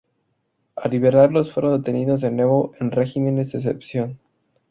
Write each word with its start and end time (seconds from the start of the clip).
Al 0.77 0.89
liberarlos 0.89 1.53
fueron 1.53 1.77
detenidos 1.77 2.21
de 2.21 2.31
nuevo 2.31 2.71
en 2.79 2.89
regímenes 2.89 3.51
de 3.51 3.59
excepción. 3.59 4.17